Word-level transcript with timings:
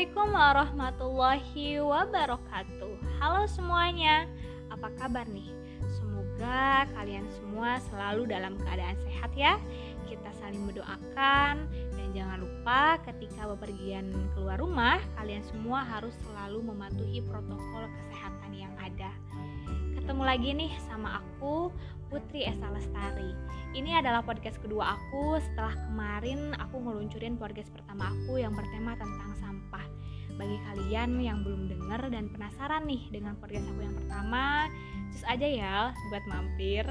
Assalamualaikum 0.00 0.32
warahmatullahi 0.32 1.66
wabarakatuh. 1.76 3.20
Halo 3.20 3.44
semuanya, 3.44 4.24
apa 4.72 4.88
kabar 4.96 5.28
nih? 5.28 5.52
Semoga 5.92 6.88
kalian 6.96 7.28
semua 7.36 7.76
selalu 7.92 8.24
dalam 8.32 8.56
keadaan 8.64 8.96
sehat 9.04 9.28
ya. 9.36 9.60
Kita 10.08 10.32
saling 10.40 10.64
mendoakan 10.64 11.68
dan 12.00 12.08
jangan 12.16 12.40
lupa 12.40 12.96
ketika 13.12 13.44
bepergian 13.52 14.08
keluar 14.32 14.56
rumah, 14.56 15.04
kalian 15.20 15.44
semua 15.44 15.84
harus 15.84 16.16
selalu 16.24 16.64
mematuhi 16.72 17.20
protokol 17.20 17.84
kesehatan 17.92 18.56
yang 18.56 18.72
ada. 18.80 19.12
Ketemu 20.00 20.22
lagi 20.24 20.48
nih 20.56 20.72
sama 20.88 21.20
aku 21.20 21.68
Putri 22.10 22.42
Esa 22.42 22.66
Lestari. 22.74 23.30
Ini 23.70 24.02
adalah 24.02 24.26
podcast 24.26 24.58
kedua 24.58 24.98
aku 24.98 25.38
setelah 25.38 25.78
kemarin 25.86 26.58
aku 26.58 26.82
ngeluncurin 26.82 27.38
podcast 27.38 27.70
pertama 27.70 28.10
aku 28.10 28.42
yang 28.42 28.50
bertema 28.50 28.98
tentang 28.98 29.30
sampah. 29.38 29.86
Bagi 30.34 30.58
kalian 30.66 31.22
yang 31.22 31.46
belum 31.46 31.70
denger 31.70 32.10
dan 32.10 32.26
penasaran 32.34 32.82
nih 32.90 33.14
dengan 33.14 33.38
podcast 33.38 33.70
aku 33.70 33.80
yang 33.86 33.94
pertama, 33.94 34.66
cus 35.14 35.22
aja 35.22 35.46
ya 35.46 35.76
buat 36.10 36.24
mampir. 36.26 36.82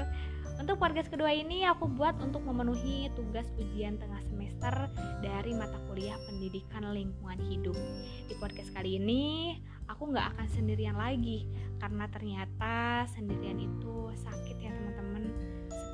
Untuk 0.56 0.80
podcast 0.80 1.12
kedua 1.12 1.36
ini 1.36 1.68
aku 1.68 1.84
buat 1.88 2.16
untuk 2.20 2.40
memenuhi 2.40 3.12
tugas 3.12 3.48
ujian 3.60 4.00
tengah 4.00 4.20
semester 4.24 4.72
dari 5.20 5.52
mata 5.52 5.76
kuliah 5.88 6.16
pendidikan 6.24 6.96
lingkungan 6.96 7.40
hidup. 7.44 7.76
Di 8.24 8.36
podcast 8.40 8.72
kali 8.72 8.96
ini 8.96 9.56
aku 9.84 10.16
nggak 10.16 10.36
akan 10.36 10.48
sendirian 10.48 10.96
lagi 10.96 11.44
karena 11.80 12.08
ternyata 12.12 13.04
sendirian 13.08 13.56
itu 13.56 14.12
sakit 14.20 14.56
ya 14.60 14.70
teman-teman 14.70 14.89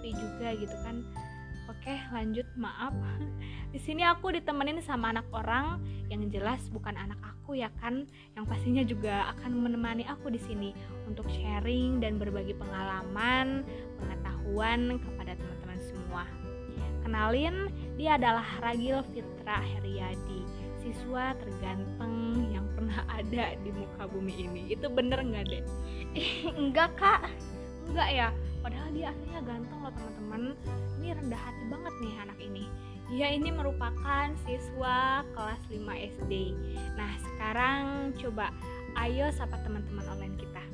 sepi 0.07 0.15
juga 0.15 0.55
gitu 0.55 0.77
kan. 0.87 1.03
Oke 1.67 1.99
lanjut 2.15 2.47
maaf. 2.55 2.95
Di 3.75 3.83
sini 3.83 4.07
aku 4.07 4.31
ditemenin 4.31 4.79
sama 4.79 5.11
anak 5.11 5.27
orang 5.35 5.83
yang 6.07 6.23
jelas 6.31 6.63
bukan 6.71 6.95
anak 6.95 7.19
aku 7.27 7.59
ya 7.59 7.67
kan 7.83 8.07
yang 8.39 8.47
pastinya 8.47 8.87
juga 8.87 9.35
akan 9.35 9.59
menemani 9.59 10.07
aku 10.07 10.31
di 10.31 10.39
sini 10.39 10.71
untuk 11.07 11.27
sharing 11.31 11.99
dan 11.99 12.19
berbagi 12.19 12.55
pengalaman 12.55 13.67
pengetahuan 13.99 15.03
kepada 15.03 15.35
teman-teman 15.35 15.81
semua. 15.83 16.25
Kenalin 17.03 17.71
dia 17.99 18.15
adalah 18.15 18.47
Ragil 18.63 19.03
Fitra 19.11 19.59
Heriadi 19.63 20.47
siswa 20.79 21.35
terganteng 21.43 22.47
yang 22.55 22.67
pernah 22.79 23.03
ada 23.11 23.59
di 23.59 23.71
muka 23.75 24.07
bumi 24.07 24.47
ini. 24.47 24.63
Itu 24.71 24.87
bener 24.87 25.19
nggak 25.27 25.45
deh 25.51 25.63
enggak 26.63 26.95
kak. 26.95 27.27
Enggak 27.91 28.11
ya 28.15 28.29
padahal 28.67 28.91
dia 28.91 29.15
aslinya 29.15 29.41
ganteng 29.47 29.79
loh 29.79 29.95
teman-teman. 29.95 30.43
Ini 30.99 31.15
rendah 31.15 31.39
hati 31.39 31.65
banget 31.71 31.95
nih 32.03 32.15
anak 32.19 32.39
ini. 32.43 32.65
Dia 33.15 33.29
ini 33.31 33.55
merupakan 33.55 34.27
siswa 34.43 35.23
kelas 35.31 35.63
5 35.71 35.87
SD 35.87 36.33
nah 36.99 37.15
sekarang 37.23 38.11
coba 38.19 38.51
ayo 39.07 39.31
sapa 39.31 39.63
teman-teman 39.63 40.03
online 40.11 40.35
kita. 40.35 40.65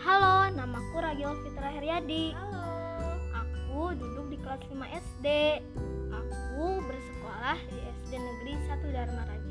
Halo 0.00 0.48
namaku 0.56 1.04
Ragil 1.04 1.36
Fitra 1.44 1.68
Heriadi 1.68 2.32
halo. 2.32 3.20
Aku 3.36 3.92
duduk 3.92 4.32
di 4.32 4.40
kelas 4.40 4.64
5 4.64 4.72
SD 4.80 5.26
aku 6.16 6.80
bersekolah 6.88 7.60
di 7.68 7.78
SD 8.00 8.12
Negeri 8.16 8.52
1 8.72 8.96
Dharma 8.96 9.22
Raja 9.28 9.41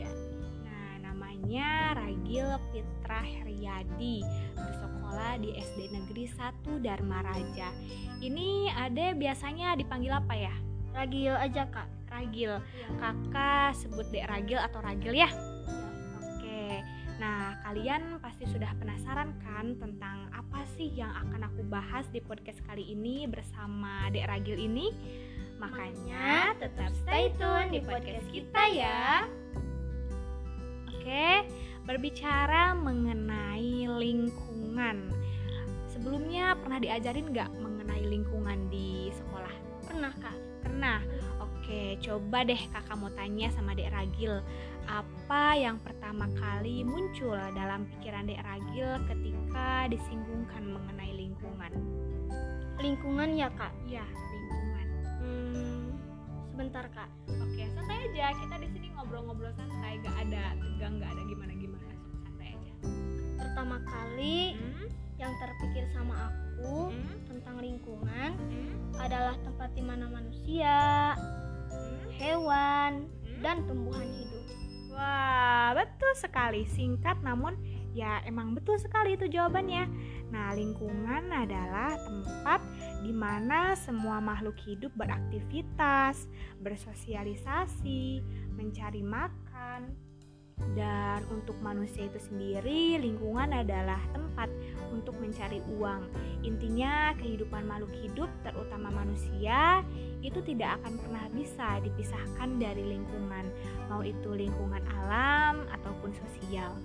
namanya 1.52 2.00
Ragil 2.00 2.48
Fitra 2.72 3.20
Heriadi 3.28 4.24
bersekolah 4.56 5.36
di 5.44 5.52
SD 5.60 5.92
Negeri 5.92 6.24
1 6.24 6.80
Dharma 6.80 7.20
Raja. 7.28 7.68
Ini 8.24 8.72
ade 8.72 9.20
biasanya 9.20 9.76
dipanggil 9.76 10.16
apa 10.16 10.32
ya? 10.32 10.56
Ragil 10.96 11.36
aja 11.36 11.68
kak 11.68 11.92
Ragil. 12.08 12.56
Kakak 12.96 13.76
sebut 13.76 14.08
Dek 14.16 14.32
Ragil 14.32 14.64
atau 14.64 14.80
Ragil 14.80 15.12
ya? 15.12 15.28
Oke. 16.24 16.80
Nah, 17.20 17.60
kalian 17.68 18.24
pasti 18.24 18.48
sudah 18.48 18.72
penasaran 18.80 19.36
kan 19.44 19.76
tentang 19.76 20.32
apa 20.32 20.64
sih 20.80 20.88
yang 20.96 21.12
akan 21.12 21.52
aku 21.52 21.68
bahas 21.68 22.08
di 22.16 22.24
podcast 22.24 22.64
kali 22.64 22.96
ini 22.96 23.28
bersama 23.28 24.08
Dek 24.08 24.24
Ragil 24.24 24.56
ini? 24.56 24.88
Makanya 25.60 26.56
tetap 26.64 26.96
stay 27.04 27.28
tune 27.36 27.76
di 27.76 27.84
podcast 27.84 28.32
kita 28.32 28.64
ya. 28.72 29.28
Oke, 31.02 31.50
berbicara 31.90 32.78
mengenai 32.78 33.90
lingkungan. 33.90 35.10
Sebelumnya 35.90 36.54
pernah 36.62 36.78
diajarin 36.78 37.34
nggak 37.34 37.50
mengenai 37.58 38.06
lingkungan 38.06 38.70
di 38.70 39.10
sekolah? 39.10 39.50
pernah 39.82 40.14
kak 40.22 40.38
Pernah. 40.62 41.02
Oke, 41.42 41.98
coba 42.06 42.46
deh 42.46 42.62
kakak 42.70 43.02
mau 43.02 43.10
tanya 43.18 43.50
sama 43.50 43.74
Dek 43.74 43.90
Ragil. 43.90 44.46
Apa 44.86 45.58
yang 45.58 45.82
pertama 45.82 46.30
kali 46.38 46.86
muncul 46.86 47.34
dalam 47.58 47.90
pikiran 47.98 48.30
Dek 48.30 48.46
Ragil 48.46 49.02
ketika 49.10 49.90
disinggungkan 49.90 50.62
mengenai 50.70 51.18
lingkungan? 51.18 51.74
lingkungan 52.78 53.34
ya 53.34 53.50
kak 53.58 53.74
Ya, 53.90 54.06
lingkungan. 54.06 54.88
hmm, 55.18 55.86
sebentar 56.54 56.86
kak 56.94 57.10
Oke, 57.42 57.66
santai 57.74 58.06
aja. 58.06 58.38
Kita 58.38 58.56
di 58.62 58.70
sini 58.70 58.91
ngobrol-ngobrol 59.12 59.52
santai, 59.60 60.00
gak 60.00 60.16
ada 60.24 60.56
tegang, 60.56 60.96
gak 61.04 61.12
ada 61.12 61.24
gimana-gimana. 61.28 61.92
Santai 62.24 62.56
aja. 62.56 62.74
pertama 63.36 63.76
kali 63.84 64.56
Hmm? 64.56 64.88
yang 65.20 65.36
terpikir 65.36 65.84
sama 65.92 66.32
aku 66.32 66.96
Hmm? 66.96 67.20
tentang 67.28 67.60
lingkungan 67.60 68.32
Hmm? 68.40 68.72
adalah 68.96 69.36
tempat 69.44 69.76
di 69.76 69.84
mana 69.84 70.08
manusia, 70.08 70.80
Hmm? 71.68 72.08
hewan, 72.16 72.92
Hmm? 73.04 73.40
dan 73.44 73.68
tumbuhan 73.68 74.08
hidup. 74.08 74.46
Wah, 74.96 75.76
betul 75.76 76.16
sekali. 76.16 76.64
Singkat 76.64 77.20
namun 77.20 77.60
ya 77.92 78.24
emang 78.24 78.56
betul 78.56 78.80
sekali 78.80 79.16
itu 79.20 79.28
jawabannya. 79.28 79.88
Nah, 80.32 80.56
lingkungan 80.56 81.28
adalah 81.32 81.96
tempat 82.00 82.64
di 83.04 83.12
mana 83.12 83.76
semua 83.76 84.24
makhluk 84.24 84.56
hidup 84.64 84.92
beraktivitas, 84.96 86.28
bersosialisasi, 86.64 88.24
mencari 88.56 89.04
makan. 89.04 89.92
Dan 90.78 91.26
untuk 91.34 91.58
manusia 91.60 92.06
itu 92.06 92.22
sendiri, 92.22 93.02
lingkungan 93.02 93.50
adalah 93.50 93.98
tempat 94.14 94.46
untuk 94.94 95.18
mencari 95.18 95.58
uang. 95.74 96.06
Intinya, 96.46 97.18
kehidupan 97.18 97.66
makhluk 97.66 97.90
hidup, 97.98 98.30
terutama 98.46 98.94
manusia, 98.94 99.82
itu 100.22 100.38
tidak 100.46 100.78
akan 100.80 101.02
pernah 101.02 101.26
bisa 101.34 101.82
dipisahkan 101.82 102.62
dari 102.62 102.94
lingkungan 102.94 103.50
mau 103.90 104.06
itu 104.06 104.32
lingkungan 104.32 104.86
alam 104.86 105.66
ataupun 105.74 106.14
sosial. 106.14 106.78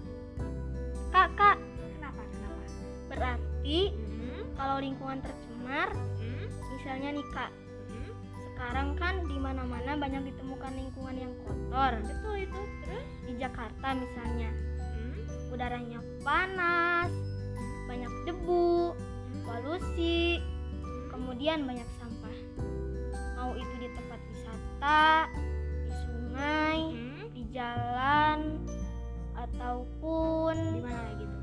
Kak, 1.16 1.32
kak, 1.32 1.56
Kenapa? 1.96 2.22
Kenapa? 2.28 2.62
berarti 3.08 3.80
Hmm? 3.88 4.44
kalau 4.52 4.76
lingkungan 4.84 5.24
tercemar, 5.24 5.88
Hmm? 6.20 6.44
misalnya 6.76 7.08
nih 7.16 7.26
kak, 7.32 7.48
Hmm? 7.88 8.12
sekarang 8.52 9.00
kan 9.00 9.24
di 9.24 9.40
mana-mana 9.40 9.96
banyak 9.96 10.28
ditemukan 10.28 10.76
lingkungan 10.76 11.16
yang 11.16 11.32
kotor. 11.40 12.04
Betul 12.04 12.44
itu. 12.44 12.60
Terus? 12.84 13.06
Di 13.24 13.32
Jakarta 13.40 13.96
misalnya, 13.96 14.52
Hmm? 14.76 15.16
udaranya 15.56 16.04
panas, 16.20 17.08
banyak 17.88 18.12
debu, 18.28 18.92
polusi, 19.40 20.44
kemudian 21.08 21.64
banyak 21.64 21.88
sampah. 21.96 22.36
Mau 23.40 23.56
itu 23.56 23.74
di 23.80 23.88
tempat 23.88 24.20
wisata, 24.20 25.32
di 25.80 25.90
sungai, 25.96 26.80
Hmm? 26.92 27.24
di 27.32 27.42
jalan, 27.56 28.68
ataupun 29.56 30.54
Di 30.76 30.80
mana 30.84 31.00
lagi 31.08 31.24
tuh? 31.24 31.42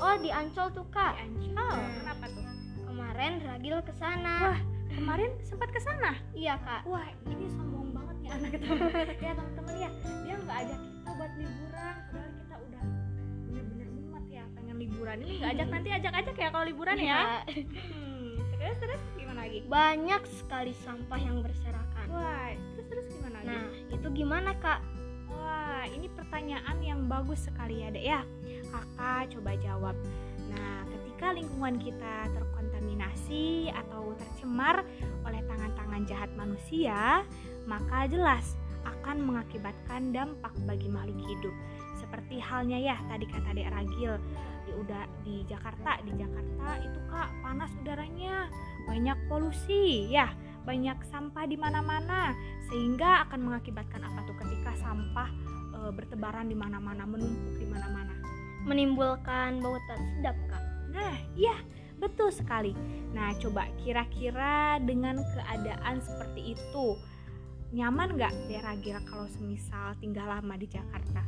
oh 0.00 0.14
di 0.16 0.30
Ancol 0.32 0.68
tuh 0.72 0.86
Di 0.88 0.94
kak. 0.96 1.12
Ancol. 1.20 1.76
Hmm. 1.76 1.92
Kenapa 2.00 2.24
tuh? 2.32 2.44
Kemarin 2.88 3.32
Ragil 3.44 3.76
ke 3.84 3.92
sana. 3.94 4.34
Wah, 4.50 4.58
kemarin 4.90 5.30
sempat 5.44 5.68
ke 5.70 5.80
sana. 5.80 6.16
Iya 6.32 6.56
kak. 6.58 6.82
Wah, 6.88 7.06
ini 7.28 7.46
sombong 7.52 7.92
banget 7.92 8.16
ya 8.24 8.30
anak 8.34 8.50
itu. 8.56 8.72
ya 9.24 9.32
teman-teman 9.36 9.74
ya, 9.76 9.90
dia 10.24 10.34
nggak 10.40 10.56
ajak 10.64 10.78
kita 10.80 11.10
buat 11.14 11.32
liburan, 11.36 11.94
padahal 12.10 12.32
kita 12.32 12.54
udah 12.58 12.82
bener-bener 13.46 13.88
mumet 13.92 14.24
ya 14.26 14.44
pengen 14.56 14.76
liburan. 14.80 15.16
Ini 15.20 15.32
nggak 15.38 15.52
ajak 15.54 15.68
nanti 15.68 15.88
ajak-ajak 15.92 16.34
ya 16.34 16.48
kalau 16.48 16.64
liburan 16.64 16.96
ya. 16.98 17.20
Hmm, 17.44 18.30
terus 18.56 18.76
terus 18.80 19.02
gimana 19.14 19.38
lagi? 19.44 19.58
Banyak 19.68 20.22
sekali 20.26 20.72
sampah 20.80 21.20
yang 21.20 21.36
berserakan. 21.44 22.06
Wah, 22.08 22.50
terus 22.74 22.86
terus 22.88 23.06
gimana 23.12 23.36
lagi? 23.44 23.48
Nah, 23.52 23.64
itu 23.92 24.06
gimana 24.10 24.50
kak? 24.58 24.80
Wah, 25.80 25.88
ini 25.88 26.12
pertanyaan 26.12 26.76
yang 26.84 27.08
bagus 27.08 27.48
sekali 27.48 27.80
ya, 27.80 27.88
Dek 27.88 28.04
ya. 28.04 28.20
Kakak 28.68 29.32
coba 29.32 29.56
jawab. 29.64 29.96
Nah, 30.52 30.84
ketika 30.92 31.32
lingkungan 31.32 31.80
kita 31.80 32.28
terkontaminasi 32.36 33.72
atau 33.72 34.12
tercemar 34.12 34.84
oleh 35.24 35.40
tangan-tangan 35.48 36.04
jahat 36.04 36.28
manusia, 36.36 37.24
maka 37.64 38.04
jelas 38.12 38.60
akan 38.84 39.24
mengakibatkan 39.24 40.12
dampak 40.12 40.52
bagi 40.68 40.92
makhluk 40.92 41.16
hidup. 41.16 41.56
Seperti 41.96 42.36
halnya 42.36 42.76
ya 42.76 43.00
tadi 43.08 43.24
kata 43.24 43.48
Dek 43.56 43.72
Ragil, 43.72 44.20
di 44.68 44.72
udah 44.76 45.08
di 45.24 45.48
Jakarta, 45.48 45.96
di 46.04 46.12
Jakarta 46.12 46.76
itu 46.84 47.00
Kak 47.08 47.40
panas 47.40 47.72
udaranya, 47.80 48.52
banyak 48.84 49.16
polusi 49.32 50.12
ya, 50.12 50.28
banyak 50.68 51.08
sampah 51.08 51.48
di 51.48 51.56
mana-mana 51.56 52.36
sehingga 52.68 53.24
akan 53.24 53.48
mengakibatkan 53.48 54.04
apa 54.04 54.28
tuh 54.28 54.36
ketika 54.44 54.76
sampah 54.76 55.32
e, 55.80 55.88
uh, 55.88 55.92
bertebaran 55.92 56.52
di 56.52 56.56
mana-mana, 56.56 57.08
menumpuk 57.08 57.56
di 57.56 57.64
mana-mana. 57.64 58.12
Menimbulkan 58.68 59.64
bau 59.64 59.80
tak 59.88 59.96
sedap, 59.96 60.36
Kak. 60.52 60.62
Nah, 60.92 61.16
iya, 61.32 61.56
betul 61.96 62.28
sekali. 62.28 62.76
Nah, 63.16 63.32
coba 63.40 63.64
kira-kira 63.80 64.76
dengan 64.84 65.24
keadaan 65.32 66.04
seperti 66.04 66.52
itu, 66.52 67.00
nyaman 67.72 68.20
nggak 68.20 68.32
Dek 68.50 68.60
Ragil 68.60 68.98
kalau 69.08 69.24
semisal 69.32 69.96
tinggal 70.02 70.28
lama 70.28 70.54
di 70.60 70.68
Jakarta? 70.68 71.22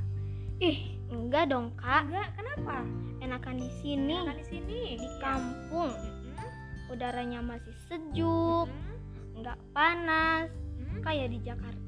Ih, 0.62 0.94
enggak 1.10 1.50
dong, 1.50 1.74
Kak. 1.74 2.06
Enggak, 2.06 2.28
kenapa? 2.38 2.86
Enakan 3.18 3.56
di 3.58 3.70
sini. 3.82 4.14
Enakan 4.14 4.38
di 4.38 4.46
sini. 4.46 4.78
Di 4.94 5.08
Iya. 5.10 5.18
kampung. 5.18 5.90
Mm-mm. 5.90 6.92
Udaranya 6.92 7.40
masih 7.42 7.74
sejuk, 7.90 8.70
Mm-mm. 8.70 9.38
enggak 9.42 9.58
panas 9.74 10.46
Mm-mm. 10.78 11.02
kayak 11.02 11.34
di 11.34 11.38
Jakarta. 11.42 11.81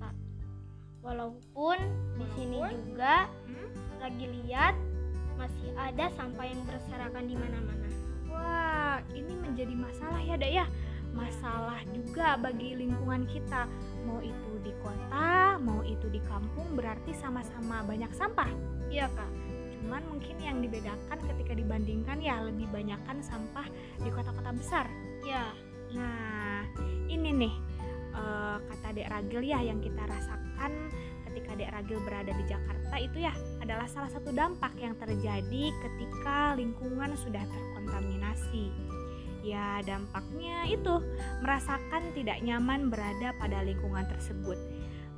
Walaupun 1.05 1.79
di 2.17 2.27
sini 2.33 2.59
juga 2.73 3.29
Mm. 3.45 3.69
lagi 4.01 4.25
lihat 4.41 4.75
masih 5.37 5.71
ada 5.77 6.09
sampah 6.17 6.47
yang 6.49 6.61
berserakan 6.65 7.25
di 7.29 7.37
mana-mana. 7.37 7.89
Wah, 8.33 8.99
ini 9.13 9.35
menjadi 9.37 9.75
masalah 9.77 10.19
ya, 10.25 10.35
Dek 10.41 10.53
ya. 10.53 10.67
Masalah 11.15 11.79
juga 11.95 12.35
bagi 12.41 12.75
lingkungan 12.75 13.29
kita. 13.31 13.69
Mau 14.09 14.19
itu 14.25 14.53
di 14.65 14.73
kota, 14.83 15.61
mau 15.63 15.85
itu 15.87 16.11
di 16.11 16.19
kampung, 16.27 16.75
berarti 16.75 17.15
sama-sama 17.15 17.87
banyak 17.87 18.11
sampah. 18.17 18.51
Iya, 18.91 19.07
Kak. 19.15 19.31
Cuman 19.79 20.03
mungkin 20.11 20.41
yang 20.41 20.59
dibedakan 20.65 21.19
ketika 21.21 21.53
dibandingkan 21.55 22.19
ya 22.19 22.43
lebih 22.43 22.67
banyakkan 22.73 23.21
sampah 23.23 23.69
di 24.03 24.09
kota-kota 24.11 24.51
besar. 24.57 24.89
Ya, 25.23 25.53
Nah, 25.95 26.67
ini 27.07 27.31
nih 27.31 27.55
eh, 28.15 28.57
kata 28.71 28.89
Dek 28.95 29.09
Ragil 29.11 29.43
ya 29.45 29.61
yang 29.61 29.83
kita 29.83 30.03
rasakan 30.07 30.73
ketika 31.29 31.51
Dek 31.59 31.71
Ragil 31.75 31.99
berada 32.07 32.31
di 32.31 32.45
Jakarta 32.47 32.95
itu 33.03 33.19
ya 33.27 33.35
adalah 33.59 33.91
salah 33.91 34.11
satu 34.11 34.31
dampak 34.31 34.71
yang 34.79 34.95
terjadi 34.97 35.75
ketika 35.83 36.55
lingkungan 36.55 37.11
sudah 37.19 37.43
terkontaminasi. 37.43 38.71
Ya, 39.45 39.85
dampaknya 39.85 40.65
itu 40.73 41.05
merasakan 41.45 42.17
tidak 42.17 42.41
nyaman 42.41 42.89
berada 42.89 43.37
pada 43.37 43.61
lingkungan 43.61 44.09
tersebut. 44.09 44.57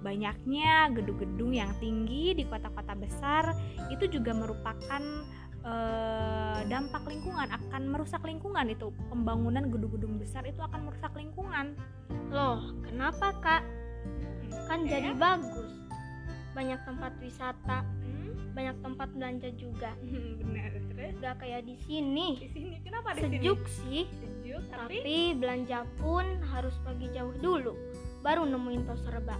Banyaknya 0.02 0.90
gedung-gedung 0.90 1.54
yang 1.54 1.70
tinggi 1.78 2.34
di 2.34 2.42
kota-kota 2.42 2.98
besar 2.98 3.54
itu 3.86 4.10
juga 4.10 4.34
merupakan 4.34 5.02
eh, 5.66 6.60
dampak 6.66 7.02
lingkungan 7.04 7.48
akan 7.50 7.82
merusak 7.90 8.22
lingkungan 8.22 8.70
itu 8.70 8.88
pembangunan 9.10 9.66
gedung-gedung 9.66 10.16
besar 10.16 10.46
itu 10.46 10.62
akan 10.62 10.86
merusak 10.86 11.10
lingkungan 11.12 11.74
loh, 12.30 12.74
kenapa, 12.82 13.34
Kak? 13.38 13.62
Kan 14.66 14.82
Oke. 14.82 14.90
jadi 14.90 15.10
bagus. 15.14 15.70
Banyak 16.54 16.80
tempat 16.82 17.12
wisata, 17.20 17.84
Hmm, 18.02 18.32
banyak 18.50 18.76
tempat 18.80 19.08
belanja 19.12 19.48
juga. 19.54 19.92
benar 20.40 20.72
terus 20.90 21.12
Gak 21.20 21.34
kayak 21.38 21.62
di 21.62 21.76
sini. 21.84 22.28
di 22.40 22.48
sini 22.48 22.76
kenapa 22.80 23.12
di 23.12 23.20
sini 23.22 23.36
Sejuk 23.38 23.60
sih, 23.68 24.02
sejuk 24.10 24.62
tapi 24.72 24.96
tapi 25.04 25.14
belanja 25.36 25.84
pun 26.00 26.24
harus 26.48 26.74
pergi 26.82 27.12
jauh 27.12 27.34
dulu. 27.38 27.76
Baru 28.22 28.42
nemuin 28.42 28.82
tos 28.88 29.02
serba. 29.04 29.36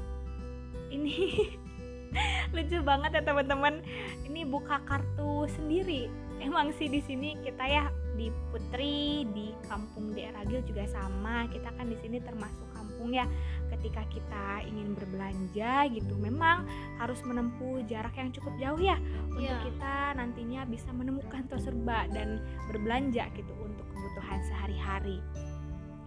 ini 0.87 1.17
lucu 2.55 2.79
banget 2.83 3.11
ya 3.21 3.23
teman-teman. 3.23 3.83
Ini 4.27 4.47
buka 4.49 4.81
kartu 4.87 5.47
sendiri. 5.51 6.09
Emang 6.37 6.71
sih 6.77 6.87
di 6.93 7.01
sini 7.01 7.37
kita 7.41 7.65
ya 7.65 7.89
di 8.17 8.29
Putri 8.53 9.25
di 9.33 9.53
kampung 9.69 10.13
daerah 10.13 10.45
Gil 10.45 10.65
juga 10.65 10.85
sama. 10.89 11.49
Kita 11.49 11.73
kan 11.77 11.89
di 11.89 11.97
sini 12.01 12.21
termasuk 12.21 12.69
kampung 12.77 13.13
ya. 13.13 13.25
Ketika 13.73 14.05
kita 14.09 14.65
ingin 14.69 14.97
berbelanja 14.97 15.89
gitu 15.93 16.15
memang 16.17 16.65
harus 17.01 17.21
menempuh 17.25 17.85
jarak 17.89 18.13
yang 18.17 18.33
cukup 18.33 18.53
jauh 18.61 18.81
ya. 18.81 18.97
Untuk 19.33 19.53
Iya. 19.53 19.65
kita 19.69 19.95
nantinya 20.17 20.61
bisa 20.69 20.89
menemukan 20.93 21.45
tos 21.49 21.65
serba 21.65 22.09
dan 22.13 22.41
berbelanja 22.69 23.29
gitu 23.37 23.53
untuk 23.61 23.85
kebutuhan 23.93 24.41
sehari-hari. 24.49 25.21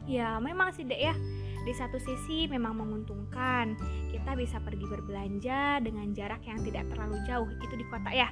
Ya 0.09 0.41
memang 0.41 0.73
sih 0.73 0.85
dek 0.85 0.97
ya 0.97 1.13
di 1.61 1.73
satu 1.73 1.99
sisi 1.99 2.47
memang 2.47 2.75
menguntungkan 2.75 3.75
kita 4.09 4.31
bisa 4.33 4.57
pergi 4.59 4.85
berbelanja 4.87 5.83
dengan 5.83 6.09
jarak 6.11 6.41
yang 6.43 6.59
tidak 6.63 6.87
terlalu 6.87 7.19
jauh 7.27 7.49
itu 7.59 7.75
di 7.75 7.85
kota 7.87 8.09
ya 8.09 8.29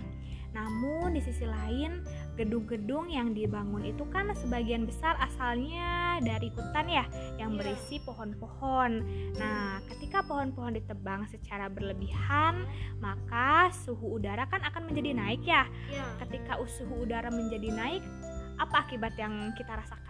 namun 0.55 1.11
di 1.13 1.21
sisi 1.21 1.43
lain 1.43 2.01
gedung-gedung 2.33 3.11
yang 3.11 3.35
dibangun 3.35 3.83
itu 3.83 4.07
kan 4.09 4.31
sebagian 4.31 4.87
besar 4.87 5.13
asalnya 5.19 6.17
dari 6.23 6.49
hutan 6.55 6.87
ya 6.87 7.05
yang 7.35 7.51
Iya. 7.53 7.59
berisi 7.59 7.99
pohon-pohon 8.01 8.91
nah 9.35 9.83
ketika 9.91 10.23
pohon-pohon 10.23 10.79
ditebang 10.79 11.27
secara 11.27 11.67
berlebihan 11.67 12.63
maka 12.97 13.69
suhu 13.75 14.17
udara 14.17 14.47
kan 14.47 14.63
akan 14.63 14.87
menjadi 14.87 15.11
naik 15.13 15.43
ya 15.43 15.67
Ya. 15.91 16.05
ketika 16.25 16.57
suhu 16.65 17.03
udara 17.03 17.27
menjadi 17.27 17.69
naik 17.69 18.03
apa 18.57 18.87
akibat 18.87 19.13
yang 19.19 19.51
kita 19.53 19.69
rasakan 19.77 20.06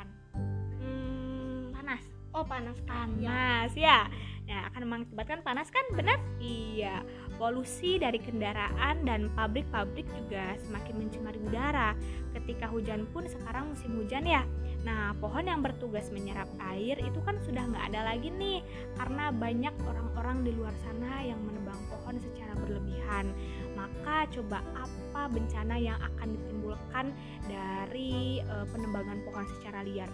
oh 2.38 2.46
panas 2.46 2.78
kan? 2.86 3.10
Ya. 3.18 3.30
panas 3.34 3.74
ya 3.74 4.00
nah 4.48 4.64
akan 4.72 4.84
mengakibatkan 4.88 5.44
panas 5.44 5.68
kan 5.68 5.84
benar? 5.92 6.24
Iya. 6.40 7.04
Polusi 7.36 8.00
dari 8.00 8.16
kendaraan 8.16 9.04
dan 9.04 9.28
pabrik-pabrik 9.36 10.08
juga 10.16 10.56
semakin 10.64 11.04
mencemari 11.04 11.36
udara. 11.44 11.92
Ketika 12.32 12.72
hujan 12.72 13.12
pun 13.12 13.28
sekarang 13.28 13.76
musim 13.76 14.00
hujan 14.00 14.24
ya. 14.24 14.48
Nah 14.88 15.12
pohon 15.20 15.52
yang 15.52 15.60
bertugas 15.60 16.08
menyerap 16.16 16.48
air 16.72 16.96
itu 16.96 17.20
kan 17.28 17.36
sudah 17.44 17.60
nggak 17.60 17.92
ada 17.92 18.16
lagi 18.16 18.32
nih 18.32 18.64
karena 18.96 19.36
banyak 19.36 19.76
orang-orang 19.84 20.48
di 20.48 20.56
luar 20.56 20.72
sana 20.80 21.28
yang 21.28 21.44
menebang 21.44 21.84
pohon 21.92 22.16
secara 22.16 22.56
berlebihan. 22.56 23.36
Maka 23.76 24.32
coba 24.32 24.64
apa 24.80 25.28
bencana 25.28 25.76
yang 25.76 26.00
akan 26.00 26.40
ditimbulkan 26.40 27.12
dari 27.52 28.40
eh, 28.40 28.66
penebangan 28.72 29.28
pohon 29.28 29.44
secara 29.60 29.84
liar 29.84 30.08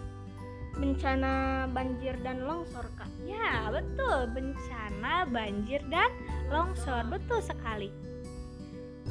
Bencana 0.74 1.64
banjir 1.70 2.18
dan 2.26 2.42
longsor 2.42 2.86
kak. 2.98 3.10
Ya, 3.24 3.70
betul. 3.70 4.30
Bencana 4.34 5.24
banjir 5.30 5.80
dan 5.90 6.10
longsor. 6.50 7.06
Betul 7.06 7.40
sekali. 7.42 7.88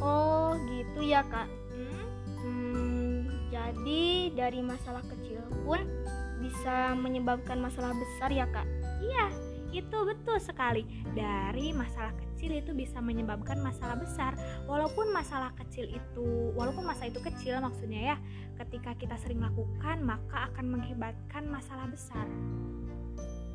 Oh 0.01 0.57
gitu 0.67 1.05
ya 1.05 1.23
kak. 1.27 1.47
Hmm? 2.43 3.29
Jadi 3.53 4.33
dari 4.35 4.59
masalah 4.59 5.05
kecil 5.07 5.39
pun 5.63 5.79
bisa 6.43 6.91
menyebabkan 6.99 7.61
masalah 7.61 7.95
besar 7.95 8.29
ya 8.33 8.43
kak. 8.51 8.67
Iya, 8.99 9.25
itu 9.73 9.97
betul 10.05 10.37
sekali. 10.37 10.85
Dari 11.17 11.73
masalah 11.73 12.13
kecil 12.13 12.53
itu 12.61 12.71
bisa 12.77 13.01
menyebabkan 13.01 13.57
masalah 13.59 13.97
besar. 13.97 14.37
Walaupun 14.69 15.09
masalah 15.09 15.49
kecil 15.57 15.89
itu, 15.89 16.53
walaupun 16.53 16.85
masa 16.85 17.09
itu 17.09 17.17
kecil 17.19 17.57
maksudnya 17.59 18.13
ya, 18.13 18.17
ketika 18.61 18.93
kita 18.93 19.17
sering 19.17 19.41
lakukan 19.41 20.05
maka 20.05 20.53
akan 20.53 20.77
mengakibatkan 20.77 21.49
masalah 21.49 21.89
besar. 21.89 22.29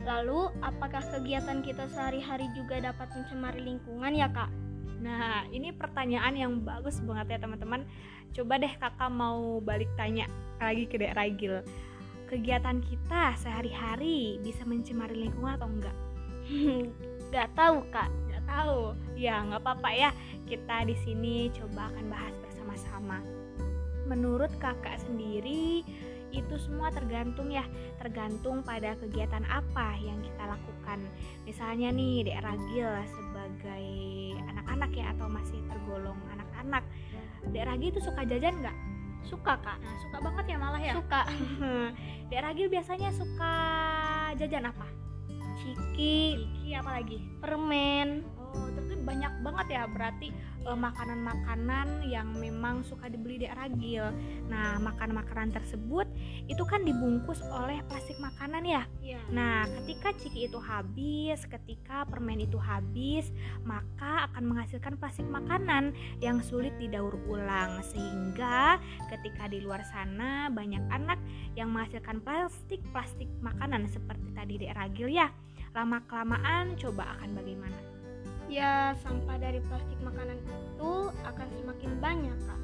Lalu 0.02 0.50
apakah 0.64 1.04
kegiatan 1.14 1.62
kita 1.62 1.87
sehari-hari 1.95 2.50
juga 2.57 2.81
dapat 2.81 3.07
mencemari 3.14 3.61
lingkungan 3.62 4.12
ya 4.14 4.26
kak? 4.31 4.50
Nah, 4.99 5.47
ini 5.54 5.71
pertanyaan 5.71 6.35
yang 6.35 6.52
bagus 6.66 6.99
banget 7.04 7.37
ya 7.37 7.38
teman-teman. 7.38 7.87
Coba 8.35 8.59
deh 8.59 8.73
kakak 8.73 9.11
mau 9.12 9.62
balik 9.62 9.88
tanya 9.95 10.26
lagi 10.59 10.90
ke 10.90 10.99
Dek 10.99 11.14
Ragil. 11.14 11.62
Kegiatan 12.28 12.85
kita 12.85 13.37
sehari-hari 13.40 14.37
bisa 14.45 14.66
mencemari 14.69 15.16
lingkungan 15.16 15.57
atau 15.57 15.69
enggak? 15.71 16.08
Gak 17.35 17.49
tahu 17.52 17.85
kak. 17.93 18.09
Nggak 18.28 18.45
tahu. 18.49 18.97
Ya, 19.19 19.45
nggak 19.45 19.61
apa-apa 19.61 19.90
ya. 19.93 20.11
Kita 20.49 20.88
di 20.88 20.97
sini 21.05 21.52
coba 21.52 21.93
akan 21.93 22.05
bahas 22.09 22.35
bersama-sama. 22.40 23.21
Menurut 24.09 24.49
kakak 24.57 24.97
sendiri, 25.05 25.85
itu 26.33 26.55
semua 26.61 26.88
tergantung 26.93 27.52
ya, 27.52 27.64
tergantung 28.00 28.61
pada 28.64 28.97
kegiatan 28.97 29.45
apa 29.49 29.97
yang 30.00 30.21
kita 30.25 30.45
lakukan. 30.49 31.05
Misalnya 31.45 31.93
nih, 31.93 32.25
Dek 32.28 32.40
Ragil 32.40 32.90
sebagai 33.12 33.87
anak-anak 34.49 34.90
ya 34.97 35.07
atau 35.12 35.26
masih 35.28 35.61
tergolong 35.69 36.17
anak-anak. 36.33 36.85
Dek 37.52 37.64
Ragil 37.69 37.93
itu 37.93 38.00
suka 38.00 38.25
jajan 38.25 38.57
nggak? 38.64 38.76
Suka 39.28 39.61
kak. 39.61 39.76
Nah, 39.76 39.97
suka 40.00 40.17
banget 40.25 40.45
ya 40.49 40.57
malah 40.57 40.81
ya. 40.81 40.95
Suka. 40.97 41.23
Dek 42.33 42.40
Ragil 42.40 42.69
biasanya 42.73 43.12
suka 43.12 43.55
jajan 44.40 44.73
apa? 44.73 44.88
Ciki, 45.69 46.41
Ciki 46.41 46.71
apa 46.73 46.91
lagi? 46.97 47.21
permen. 47.45 48.25
Oh, 48.49 48.65
terus 48.73 48.97
banyak 49.05 49.45
banget 49.45 49.67
ya 49.77 49.83
berarti 49.85 50.33
eh, 50.65 50.79
makanan-makanan 50.79 52.09
yang 52.09 52.33
memang 52.37 52.81
suka 52.81 53.13
dibeli 53.13 53.45
di 53.45 53.49
Ragil. 53.49 54.09
Nah, 54.49 54.81
makanan-makanan 54.81 55.53
tersebut 55.53 56.09
itu 56.49 56.65
kan 56.65 56.81
dibungkus 56.85 57.45
oleh 57.53 57.85
plastik 57.89 58.17
makanan 58.21 58.65
ya. 58.65 58.83
Iya. 59.05 59.21
Nah, 59.29 59.69
ketika 59.81 60.17
ciki 60.17 60.49
itu 60.49 60.57
habis, 60.57 61.45
ketika 61.45 62.09
permen 62.09 62.41
itu 62.41 62.57
habis, 62.57 63.29
maka 63.69 64.33
akan 64.33 64.49
menghasilkan 64.49 64.97
plastik 64.97 65.29
makanan 65.29 65.93
yang 66.25 66.41
sulit 66.41 66.73
didaur 66.81 67.21
ulang 67.29 67.85
sehingga 67.85 68.81
ketika 69.13 69.45
di 69.49 69.61
luar 69.61 69.85
sana 69.85 70.49
banyak 70.49 70.85
anak 70.89 71.21
yang 71.53 71.69
menghasilkan 71.69 72.25
plastik-plastik 72.25 73.29
makanan 73.45 73.85
seperti 73.93 74.33
tadi 74.33 74.55
di 74.57 74.67
Ragil 74.73 75.13
ya. 75.13 75.29
Lama 75.78 76.02
kelamaan 76.11 76.75
coba 76.75 77.14
akan 77.14 77.38
bagaimana? 77.38 77.78
Ya, 78.50 78.99
sampah 78.99 79.38
dari 79.38 79.62
plastik 79.62 79.94
makanan 80.02 80.35
itu 80.42 80.92
akan 81.23 81.49
semakin 81.54 81.90
banyak, 82.02 82.35
Kak. 82.50 82.61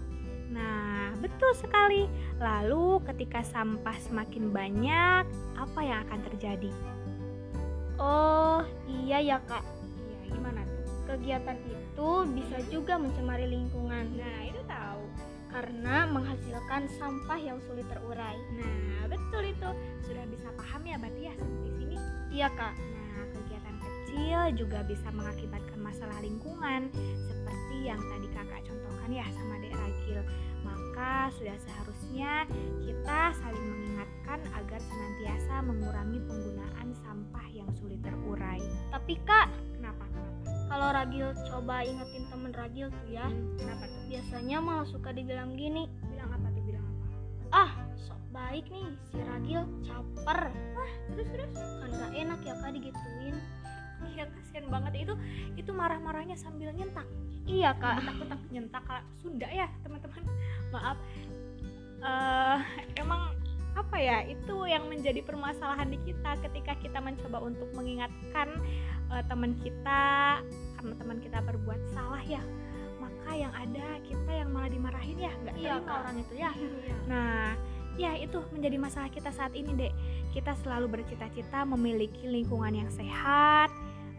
Nah, 0.50 1.14
betul 1.22 1.54
sekali. 1.54 2.10
Lalu 2.42 2.98
ketika 3.06 3.46
sampah 3.46 3.94
semakin 4.02 4.50
banyak, 4.50 5.30
apa 5.54 5.80
yang 5.86 6.02
akan 6.10 6.20
terjadi? 6.26 6.74
Oh, 8.02 8.66
iya 8.90 9.22
ya, 9.22 9.38
Kak. 9.46 9.62
Iya, 9.62 10.34
gimana 10.34 10.66
tuh? 10.66 10.82
Kegiatan 11.06 11.58
itu 11.70 12.08
bisa 12.34 12.58
juga 12.66 12.98
mencemari 12.98 13.46
lingkungan 13.46 14.10
Nah, 14.10 14.40
itu 14.42 14.58
tahu. 14.66 15.06
karena 15.54 16.10
menghasilkan 16.10 16.90
sampah 16.98 17.38
yang 17.38 17.62
sulit 17.62 17.86
terurai. 17.86 18.34
Nah, 18.58 19.06
betul 19.06 19.46
itu. 19.46 19.70
Sudah 20.02 20.26
bisa 20.26 20.50
paham 20.58 20.82
ya 20.82 20.98
berarti 20.98 21.30
ya 21.30 21.34
sampai 21.38 21.70
sini? 21.78 21.96
Iya, 22.34 22.50
Kak. 22.58 22.74
Nah, 22.74 23.03
kecil 24.14 24.54
juga 24.54 24.86
bisa 24.86 25.10
mengakibatkan 25.10 25.74
masalah 25.82 26.14
lingkungan 26.22 26.86
seperti 27.26 27.90
yang 27.90 27.98
tadi 27.98 28.30
kakak 28.30 28.62
contohkan 28.62 29.10
ya 29.10 29.26
sama 29.34 29.58
Dek 29.58 29.74
Ragil. 29.74 30.22
Maka 30.62 31.34
sudah 31.34 31.58
seharusnya 31.58 32.46
kita 32.86 33.20
saling 33.42 33.66
mengingatkan 33.66 34.38
agar 34.54 34.78
senantiasa 34.78 35.54
mengurangi 35.66 36.22
penggunaan 36.30 36.88
sampah 37.02 37.46
yang 37.50 37.66
sulit 37.74 37.98
terurai. 38.06 38.62
Tapi, 38.94 39.18
Kak, 39.26 39.50
Kenapa? 39.74 40.06
Kenapa? 40.06 40.62
kalau 40.70 40.88
Ragil 40.94 41.28
coba 41.50 41.82
ingetin 41.82 42.24
temen 42.30 42.52
Ragil 42.54 42.88
tuh 42.94 43.10
ya, 43.10 43.26
Hmm, 43.26 43.58
kenapa 43.58 43.84
tuh? 43.90 44.02
biasanya 44.06 44.56
malah 44.62 44.86
suka 44.86 45.10
dibilang 45.10 45.58
gini, 45.58 45.90
Bilang 46.06 46.30
apa 46.30 46.46
tuh? 46.54 46.62
Bilang 46.62 46.86
apa? 46.86 47.06
ah, 47.50 47.70
sok 47.98 48.22
baik 48.30 48.70
nih 48.70 48.88
si 49.10 49.18
Ragil 49.18 49.66
caper. 49.82 50.54
Terus 51.10 51.28
terus? 51.34 51.50
Kan 51.82 51.90
gak 51.90 52.12
enak 52.14 52.40
ya, 52.40 52.54
Kak, 52.62 52.70
digituin. 52.70 53.36
Iya 54.02 54.24
kasihan 54.30 54.66
banget 54.68 55.06
itu 55.08 55.14
itu 55.54 55.70
marah-marahnya 55.70 56.36
sambil 56.36 56.70
nyentak. 56.74 57.06
Iya, 57.44 57.76
Kak. 57.76 58.00
Bentak-bentak 58.00 58.40
nyentak 58.48 58.82
Kak. 58.88 59.02
Sunda 59.20 59.48
ya 59.48 59.68
teman-teman. 59.84 60.22
Maaf. 60.74 60.98
eh 62.04 62.60
emang 63.00 63.32
apa 63.72 63.96
ya 63.96 64.20
itu 64.28 64.68
yang 64.68 64.84
menjadi 64.92 65.24
permasalahan 65.24 65.88
di 65.88 65.96
kita 66.04 66.36
ketika 66.44 66.76
kita 66.76 66.98
mencoba 67.00 67.40
untuk 67.40 67.66
mengingatkan 67.72 68.60
eh, 69.08 69.24
teman 69.24 69.56
kita 69.64 70.38
karena 70.76 70.94
teman 71.00 71.18
kita 71.24 71.40
berbuat 71.40 71.80
salah 71.96 72.20
ya 72.20 72.44
maka 73.00 73.30
yang 73.32 73.50
ada 73.56 73.98
kita 74.04 74.30
yang 74.36 74.52
malah 74.52 74.68
dimarahin 74.68 75.16
ya 75.16 75.32
nggak 75.32 75.56
Iya, 75.56 75.72
terima 75.80 75.92
orang 75.96 76.16
itu 76.20 76.34
ya 76.36 76.50
Iya. 76.52 76.94
Nah, 77.08 77.56
ya 77.94 78.12
itu 78.18 78.38
menjadi 78.50 78.76
masalah 78.78 79.08
kita 79.10 79.30
saat 79.30 79.52
ini, 79.54 79.70
Dek. 79.74 79.92
Kita 80.34 80.52
selalu 80.60 81.00
bercita-cita 81.00 81.62
memiliki 81.62 82.26
lingkungan 82.26 82.74
yang 82.74 82.90
sehat, 82.90 83.70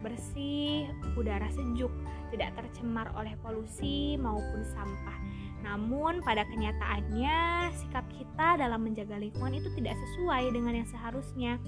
bersih, 0.06 0.86
udara 1.18 1.50
sejuk, 1.50 1.90
tidak 2.30 2.54
tercemar 2.54 3.10
oleh 3.18 3.34
polusi 3.42 4.14
maupun 4.14 4.62
sampah. 4.70 5.18
Namun, 5.66 6.22
pada 6.22 6.46
kenyataannya, 6.46 7.74
sikap 7.74 8.06
kita 8.14 8.54
dalam 8.54 8.86
menjaga 8.86 9.18
lingkungan 9.18 9.58
itu 9.58 9.66
tidak 9.74 9.98
sesuai 9.98 10.54
dengan 10.54 10.78
yang 10.78 10.86
seharusnya. 10.86 11.58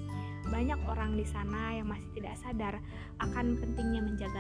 Banyak 0.47 0.79
orang 0.87 1.19
di 1.19 1.27
sana 1.27 1.75
yang 1.75 1.91
masih 1.91 2.07
tidak 2.15 2.39
sadar 2.39 2.79
akan 3.19 3.59
pentingnya 3.59 4.01
menjaga 4.07 4.38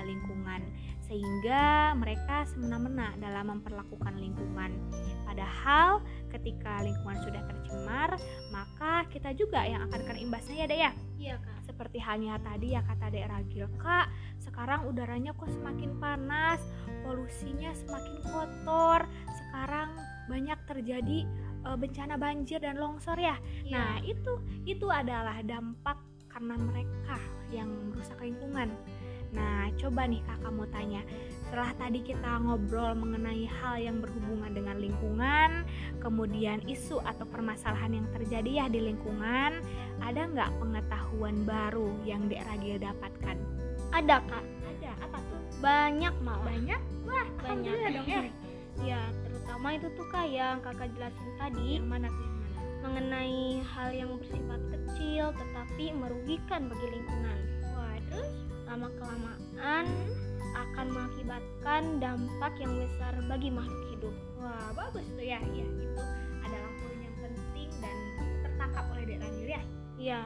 sehingga 1.08 1.96
mereka 1.96 2.44
semena-mena 2.52 3.16
dalam 3.16 3.58
memperlakukan 3.58 4.14
lingkungan. 4.20 4.76
Padahal 5.24 6.04
ketika 6.28 6.84
lingkungan 6.84 7.18
sudah 7.24 7.42
tercemar, 7.48 8.20
maka 8.52 9.08
kita 9.08 9.32
juga 9.32 9.64
yang 9.64 9.88
akan 9.88 10.00
kena 10.04 10.20
imbasnya 10.20 10.54
ya 10.62 10.66
dek 10.68 10.80
ya. 10.80 10.92
Iya, 11.18 11.36
Kak. 11.40 11.58
Seperti 11.64 11.98
halnya 12.00 12.36
tadi 12.42 12.76
ya 12.76 12.82
kata 12.84 13.06
dek 13.12 13.28
Ragil, 13.28 13.66
kak 13.80 14.08
sekarang 14.58 14.90
udaranya 14.90 15.30
kok 15.38 15.46
semakin 15.54 15.94
panas, 16.02 16.58
polusinya 17.06 17.70
semakin 17.78 18.18
kotor, 18.26 19.06
sekarang 19.30 19.94
banyak 20.26 20.58
terjadi 20.66 21.22
e, 21.62 21.68
bencana 21.78 22.18
banjir 22.18 22.58
dan 22.58 22.74
longsor 22.74 23.14
ya. 23.22 23.38
Nah 23.70 24.02
itu 24.02 24.42
itu 24.66 24.90
adalah 24.90 25.38
dampak 25.46 26.02
karena 26.26 26.58
mereka 26.58 27.16
yang 27.54 27.70
merusak 27.90 28.18
lingkungan. 28.18 28.74
Nah 29.32 29.68
coba 29.76 30.08
nih 30.08 30.24
kakak 30.24 30.52
mau 30.52 30.66
tanya, 30.72 31.02
setelah 31.48 31.72
tadi 31.76 32.00
kita 32.04 32.40
ngobrol 32.44 32.92
mengenai 32.96 33.44
hal 33.48 33.76
yang 33.80 34.00
berhubungan 34.00 34.52
dengan 34.52 34.76
lingkungan, 34.80 35.64
kemudian 36.00 36.60
isu 36.68 37.00
atau 37.04 37.24
permasalahan 37.28 38.00
yang 38.00 38.06
terjadi 38.12 38.50
ya 38.64 38.66
di 38.68 38.80
lingkungan, 38.84 39.60
ada 40.00 40.20
nggak 40.28 40.50
pengetahuan 40.60 41.44
baru 41.44 41.92
yang 42.04 42.28
Dek 42.28 42.44
Ragil 42.44 42.80
dapatkan? 42.80 43.36
ada, 43.88 44.20
Kak. 44.28 44.44
Ada, 44.44 44.90
apa 45.00 45.18
tuh? 45.32 45.40
Banyak 45.64 46.14
malah. 46.20 46.44
Banyak? 46.44 46.80
Wah, 47.08 47.26
Banyak. 47.40 47.72
dong 47.96 48.08
ya. 48.08 48.22
Ya, 48.78 49.00
terutama 49.26 49.74
itu 49.74 49.88
tuh 49.96 50.06
Kak 50.12 50.26
yang 50.30 50.62
Kakak 50.62 50.94
jelasin 50.94 51.30
tadi 51.34 51.82
Yang 51.82 51.88
mana 51.88 52.08
tuh? 52.12 52.28
Yang 52.28 52.36
mana? 52.36 52.78
mengenai 52.78 53.42
hal 53.74 53.88
yang 53.90 54.10
bersifat 54.22 54.60
kecil 54.70 55.34
tetapi 55.34 55.84
merugikan 55.98 56.70
bagi 56.70 56.86
lingkungan. 56.94 57.38
Wah, 57.74 57.96
terus? 58.06 58.47
Lama 58.68 58.92
kelamaan 59.00 59.88
akan 60.52 60.86
mengakibatkan 60.92 61.82
dampak 62.04 62.52
yang 62.60 62.72
besar 62.76 63.16
bagi 63.24 63.48
makhluk 63.48 63.82
hidup. 63.96 64.14
Wah, 64.36 64.70
bagus 64.76 65.08
tuh 65.16 65.24
ya. 65.24 65.40
Ya, 65.40 65.64
itu 65.64 66.02
adalah 66.44 66.70
poin 66.76 66.98
yang 67.00 67.16
penting 67.16 67.70
dan 67.80 67.96
tertangkap 68.44 68.84
oleh 68.92 69.04
Dek 69.08 69.18
Ragil 69.24 69.48
ya. 69.48 69.62
Iya. 69.98 70.20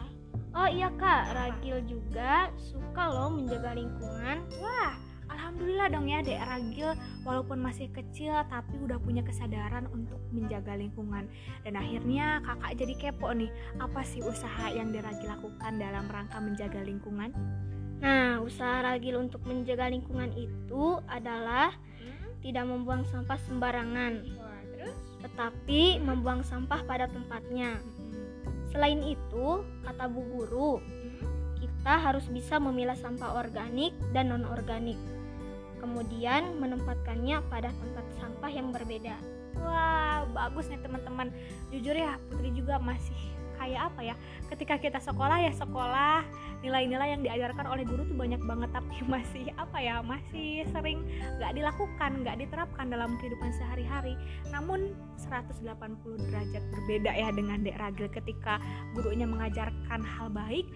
Oh 0.52 0.68
iya 0.68 0.88
Kak, 1.00 1.32
Ragil 1.32 1.80
juga 1.88 2.52
suka 2.60 3.08
loh 3.08 3.32
menjaga 3.32 3.72
lingkungan. 3.72 4.44
Wah, 4.60 4.92
alhamdulillah 5.32 5.88
dong 5.88 6.10
ya 6.10 6.20
Dek 6.20 6.42
Ragil 6.44 6.92
walaupun 7.24 7.56
masih 7.62 7.88
kecil 7.94 8.36
tapi 8.52 8.76
udah 8.84 9.00
punya 9.00 9.24
kesadaran 9.24 9.88
untuk 9.94 10.20
menjaga 10.34 10.76
lingkungan. 10.76 11.24
Dan 11.64 11.78
akhirnya 11.78 12.44
kakak 12.44 12.74
jadi 12.74 12.94
kepo 13.00 13.32
nih, 13.32 13.48
apa 13.80 14.02
sih 14.04 14.20
usaha 14.20 14.66
yang 14.68 14.92
Dek 14.92 15.06
Ragil 15.06 15.30
lakukan 15.30 15.72
dalam 15.80 16.04
rangka 16.10 16.36
menjaga 16.36 16.84
lingkungan? 16.84 17.32
Nah, 18.02 18.42
usaha 18.42 18.82
Ragil 18.82 19.14
untuk 19.14 19.46
menjaga 19.46 19.86
lingkungan 19.86 20.34
itu 20.34 20.98
adalah 21.06 21.70
tidak 22.42 22.66
membuang 22.66 23.06
sampah 23.06 23.38
sembarangan, 23.46 24.26
Wah, 24.34 24.58
terus? 24.74 24.96
tetapi 25.22 26.02
membuang 26.02 26.42
sampah 26.42 26.82
pada 26.82 27.06
tempatnya. 27.06 27.78
Selain 28.74 28.98
itu, 29.06 29.62
kata 29.86 30.10
Bu 30.10 30.26
Guru, 30.34 30.82
kita 31.62 31.94
harus 32.02 32.26
bisa 32.26 32.58
memilah 32.58 32.98
sampah 32.98 33.38
organik 33.38 33.94
dan 34.10 34.34
non-organik. 34.34 34.98
Kemudian 35.78 36.58
menempatkannya 36.58 37.38
pada 37.46 37.70
tempat 37.70 38.06
sampah 38.18 38.50
yang 38.50 38.74
berbeda. 38.74 39.14
Wah, 39.62 40.26
bagus 40.34 40.66
nih 40.66 40.82
teman-teman. 40.82 41.30
Jujur 41.70 41.94
ya, 41.94 42.18
Putri 42.26 42.50
juga 42.50 42.82
masih 42.82 43.18
kayak 43.62 43.94
apa 43.94 44.00
ya? 44.02 44.14
Ketika 44.50 44.74
kita 44.82 44.98
sekolah 44.98 45.38
ya 45.38 45.52
sekolah, 45.54 46.26
nilai-nilai 46.66 47.14
yang 47.14 47.22
diajarkan 47.22 47.70
oleh 47.70 47.86
guru 47.86 48.02
tuh 48.02 48.18
banyak 48.18 48.42
banget 48.42 48.70
tapi 48.74 48.98
masih 49.14 49.46
apa 49.54 49.78
ya? 49.78 50.02
Masih 50.02 50.66
sering 50.74 51.06
nggak 51.38 51.54
dilakukan, 51.54 52.10
nggak 52.26 52.36
diterapkan 52.42 52.90
dalam 52.90 53.14
kehidupan 53.22 53.54
sehari-hari. 53.54 54.18
Namun 54.50 54.98
180 55.22 55.62
derajat 56.28 56.62
berbeda 56.74 57.10
ya 57.14 57.30
dengan 57.30 57.62
Dek 57.62 57.78
Ragil 57.78 58.10
ketika 58.10 58.58
gurunya 58.98 59.30
mengajarkan 59.30 60.02
hal 60.02 60.28
baik, 60.34 60.66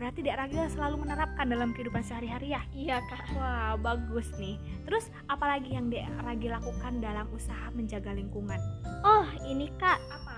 berarti 0.00 0.24
Dek 0.24 0.40
Ragil 0.40 0.64
selalu 0.72 1.04
menerapkan 1.04 1.44
dalam 1.44 1.76
kehidupan 1.76 2.00
sehari-hari 2.00 2.56
ya. 2.56 2.64
Iya, 2.72 3.04
Kak. 3.04 3.36
Wah, 3.36 3.76
bagus 3.76 4.32
nih. 4.40 4.56
Terus 4.88 5.12
apalagi 5.28 5.76
yang 5.76 5.92
Dek 5.92 6.08
Ragil 6.24 6.56
lakukan 6.56 7.04
dalam 7.04 7.28
usaha 7.36 7.68
menjaga 7.76 8.16
lingkungan? 8.16 8.58
Oh, 9.04 9.28
ini 9.44 9.68
Kak, 9.76 10.00
tuh? 10.00 10.29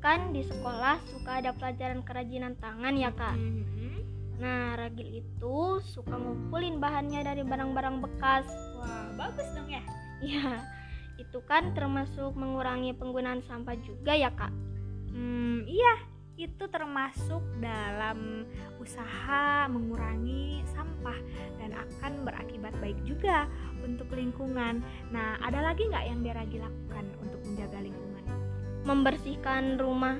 Kan 0.00 0.32
di 0.32 0.42
sekolah 0.42 0.96
suka 1.12 1.44
ada 1.44 1.52
pelajaran 1.52 2.00
kerajinan 2.02 2.56
tangan 2.56 2.96
ya, 2.96 3.12
Kak. 3.12 3.36
Mhm. 3.36 3.92
Nah, 4.40 4.72
Ragil 4.72 5.20
itu 5.20 5.56
suka 5.84 6.16
ngumpulin 6.16 6.80
bahannya 6.80 7.20
dari 7.20 7.44
barang-barang 7.44 8.00
bekas. 8.00 8.48
Wah, 8.80 9.12
bagus 9.20 9.44
dong 9.52 9.68
ya. 9.68 9.84
Ya, 10.24 10.64
itu 11.20 11.44
kan 11.44 11.76
termasuk 11.76 12.32
mengurangi 12.32 12.96
penggunaan 12.96 13.44
sampah 13.44 13.76
juga 13.84 14.16
ya, 14.16 14.32
Kak. 14.32 14.52
Hmm, 15.12 15.68
iya, 15.68 15.94
itu 16.40 16.64
termasuk 16.72 17.44
dalam 17.60 18.48
usaha 18.80 19.68
mengurangi 19.68 20.64
sampah 20.72 21.20
dan 21.60 21.76
akan 21.76 22.24
berakibat 22.24 22.72
baik 22.80 22.96
juga 23.04 23.44
untuk 23.84 24.08
lingkungan. 24.16 24.80
Nah, 25.12 25.36
ada 25.44 25.60
lagi 25.60 25.84
nggak 25.84 26.04
yang 26.08 26.20
Deragi 26.24 26.56
lakukan 26.64 27.04
untuk 27.20 27.40
menjaga 27.44 27.84
lingkungan? 27.84 28.09
Membersihkan 28.84 29.76
rumah 29.76 30.16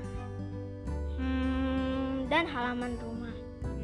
hmm, 1.17 2.29
dan 2.29 2.45
halaman 2.45 2.93
rumah 3.01 3.33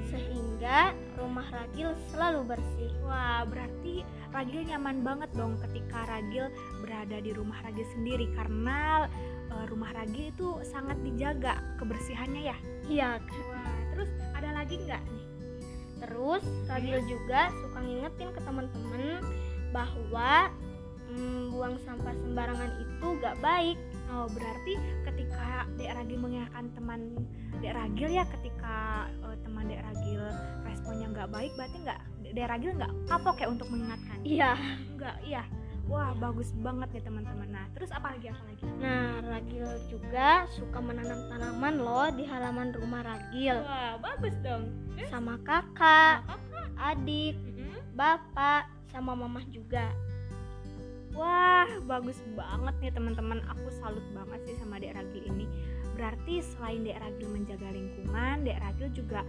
sehingga 0.08 0.96
rumah 1.20 1.46
Ragil 1.52 1.94
selalu 2.10 2.56
bersih. 2.56 2.92
Wah, 3.04 3.44
berarti 3.46 4.02
Ragil 4.32 4.68
nyaman 4.68 5.04
banget 5.04 5.30
dong 5.36 5.60
ketika 5.68 6.08
Ragil 6.08 6.52
berada 6.84 7.18
di 7.20 7.32
rumah 7.34 7.60
Ragil 7.64 7.86
sendiri 7.96 8.32
karena 8.36 9.08
eh, 9.52 9.66
rumah 9.68 9.92
Ragil 9.94 10.32
itu 10.32 10.60
sangat 10.64 10.98
dijaga 11.04 11.60
kebersihannya 11.82 12.42
ya. 12.48 12.58
Iya. 12.88 13.10
Wah, 13.22 13.80
terus 13.94 14.10
ada 14.34 14.50
lagi 14.54 14.76
nggak 14.82 15.02
nih? 15.02 15.26
Terus 15.98 16.44
Ragil 16.70 17.00
juga 17.10 17.50
suka 17.66 17.80
ngingetin 17.82 18.30
ke 18.32 18.42
teman-teman 18.46 19.22
bahwa 19.74 20.54
mm, 21.10 21.54
buang 21.54 21.76
sampah 21.84 22.14
sembarangan 22.14 22.72
itu 22.82 23.08
gak 23.20 23.38
baik. 23.42 23.78
Oh, 24.08 24.26
berarti 24.32 24.74
ketika 25.04 25.68
Dek 25.76 25.92
Ragil 25.92 26.18
mengingatkan 26.18 26.66
teman 26.72 27.00
Dek 27.60 27.74
Ragil 27.76 28.10
ya 28.10 28.24
ketika 28.28 28.76
uh, 29.22 29.36
teman 29.44 29.68
Dek 29.68 29.84
Ragil 29.84 30.24
responnya 30.64 31.08
nggak 31.12 31.30
baik 31.30 31.52
berarti 31.56 31.78
nggak 31.84 32.00
Dek 32.32 32.48
Ragil 32.48 32.72
nggak 32.76 32.94
kapok 33.06 33.38
ya 33.40 33.48
untuk 33.48 33.68
mengingatkan? 33.68 34.18
Iya. 34.24 34.52
Nggak, 34.96 35.16
iya. 35.24 35.44
Wah, 35.88 36.12
bagus 36.20 36.52
banget 36.60 36.92
nih 36.92 37.04
teman-teman. 37.04 37.48
Nah, 37.48 37.64
terus 37.72 37.96
apa 37.96 38.12
lagi 38.12 38.28
apa 38.28 38.44
lagi? 38.44 38.64
Nah, 38.84 39.24
Ragil 39.24 39.64
juga 39.88 40.44
suka 40.52 40.84
menanam 40.84 41.32
tanaman 41.32 41.80
loh 41.80 42.12
di 42.12 42.28
halaman 42.28 42.76
rumah 42.76 43.08
Ragil. 43.08 43.56
Wah, 43.64 43.96
bagus 43.96 44.36
dong. 44.44 44.68
Terus? 45.00 45.08
Sama 45.08 45.40
kakak, 45.48 46.28
Nah, 46.28 46.36
kakak. 46.44 46.68
adik, 46.92 47.40
Mm-mm. 47.40 47.80
bapak, 47.96 48.68
sama 48.92 49.16
mamah 49.16 49.48
juga. 49.48 49.88
Wah, 51.18 51.66
bagus 51.90 52.22
banget 52.38 52.78
nih 52.78 52.94
teman-teman. 52.94 53.42
Aku 53.50 53.74
salut 53.74 54.06
banget 54.14 54.38
sih 54.46 54.56
sama 54.62 54.78
Dek 54.78 54.94
Ragil 54.94 55.26
ini. 55.26 55.50
Berarti 55.98 56.46
selain 56.46 56.86
Dek 56.86 57.02
Ragil 57.02 57.28
menjaga 57.34 57.74
lingkungan, 57.74 58.46
Dek 58.46 58.62
Ragil 58.62 58.94
juga 58.94 59.26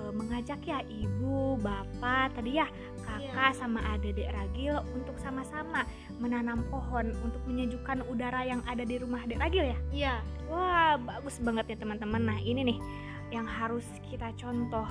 eh, 0.00 0.12
mengajak 0.16 0.64
ya 0.64 0.80
ibu, 0.88 1.60
bapak, 1.60 2.40
tadi 2.40 2.56
ya 2.56 2.64
kakak 3.04 3.52
sama 3.52 3.84
adik 3.92 4.16
Dek 4.16 4.32
Ragil 4.32 4.80
untuk 4.96 5.20
sama-sama 5.20 5.84
menanam 6.16 6.64
pohon 6.72 7.12
untuk 7.20 7.44
menyejukkan 7.44 8.00
udara 8.08 8.48
yang 8.48 8.64
ada 8.64 8.88
di 8.88 8.96
rumah 8.96 9.20
Dek 9.28 9.36
Ragil 9.36 9.76
ya. 9.76 9.78
Iya. 9.92 10.14
Wah, 10.48 10.96
bagus 10.96 11.36
banget 11.44 11.68
ya 11.68 11.76
teman-teman. 11.76 12.32
Nah, 12.32 12.40
ini 12.40 12.64
nih 12.64 12.78
yang 13.28 13.44
harus 13.44 13.84
kita 14.08 14.32
contoh. 14.40 14.88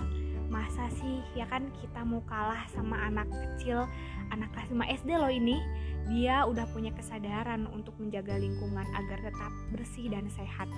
Masa 0.55 0.87
sih 0.95 1.19
ya 1.35 1.43
kan 1.51 1.67
kita 1.83 2.07
mau 2.07 2.23
kalah 2.23 2.63
sama 2.71 2.95
anak 3.11 3.27
kecil, 3.27 3.83
anak 4.31 4.47
kelas 4.55 4.71
5 4.71 5.03
SD 5.03 5.09
loh 5.19 5.27
ini. 5.27 5.59
Dia 6.07 6.47
udah 6.47 6.63
punya 6.71 6.95
kesadaran 6.95 7.67
untuk 7.75 7.91
menjaga 7.99 8.39
lingkungan 8.39 8.87
agar 8.95 9.19
tetap 9.19 9.51
bersih 9.75 10.07
dan 10.07 10.31
sehat. 10.31 10.71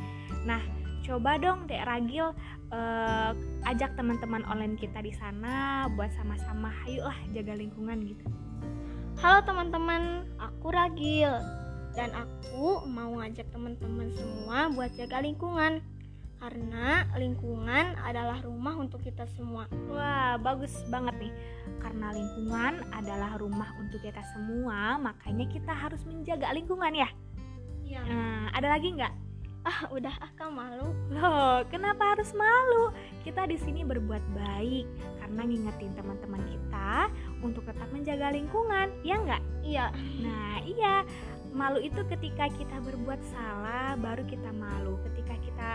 Nah, 0.49 0.65
coba 1.05 1.37
dong 1.37 1.69
Dek 1.69 1.85
Ragil 1.85 2.33
eh, 2.73 3.31
ajak 3.69 3.93
teman-teman 3.93 4.41
online 4.49 4.81
kita 4.81 4.97
di 4.97 5.13
sana 5.13 5.85
buat 5.93 6.09
sama-sama 6.17 6.73
ayolah 6.89 7.19
jaga 7.37 7.53
lingkungan 7.53 8.01
gitu. 8.01 8.25
Halo 9.21 9.45
teman-teman, 9.45 10.25
aku 10.41 10.73
Ragil 10.73 11.37
dan 11.93 12.13
aku 12.17 12.85
mau 12.89 13.17
ngajak 13.17 13.49
teman-teman 13.53 14.09
semua 14.13 14.73
buat 14.73 14.93
jaga 14.97 15.21
lingkungan 15.21 15.81
karena 16.37 17.09
lingkungan 17.17 17.97
adalah 17.97 18.39
rumah 18.45 18.77
untuk 18.77 19.01
kita 19.01 19.25
semua. 19.33 19.65
Wah, 19.89 20.37
bagus 20.37 20.73
banget 20.89 21.17
nih. 21.17 21.33
Karena 21.81 22.13
lingkungan 22.13 22.85
adalah 22.93 23.37
rumah 23.41 23.73
untuk 23.81 24.01
kita 24.01 24.21
semua, 24.37 25.01
makanya 25.01 25.45
kita 25.49 25.73
harus 25.73 26.01
menjaga 26.05 26.53
lingkungan 26.53 26.93
ya. 26.93 27.09
Iya. 27.87 28.01
Nah, 28.05 28.43
ada 28.53 28.67
lagi 28.77 28.93
nggak? 28.93 29.13
Ah, 29.67 29.83
udah 29.91 30.15
akak 30.23 30.47
malu. 30.47 30.95
Loh, 31.11 31.59
kenapa 31.67 32.15
harus 32.15 32.31
malu? 32.31 32.95
Kita 33.27 33.43
di 33.49 33.59
sini 33.59 33.83
berbuat 33.83 34.23
baik 34.31 34.87
karena 35.19 35.41
ngingetin 35.43 35.91
teman-teman 35.91 36.39
kita 36.47 37.11
untuk 37.43 37.67
tetap 37.67 37.89
menjaga 37.91 38.31
lingkungan, 38.31 38.87
ya 39.03 39.15
nggak? 39.19 39.43
Iya. 39.65 39.85
Nah, 40.23 40.55
iya. 40.63 40.95
Malu 41.51 41.83
itu 41.83 41.99
ketika 42.07 42.47
kita 42.53 42.79
berbuat 42.79 43.19
salah, 43.33 43.99
baru 43.99 44.23
kita 44.23 44.55
malu. 44.55 44.99
Ketika 45.03 45.35
kita 45.41 45.69